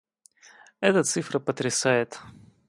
[0.79, 2.19] Эта цифра потрясает.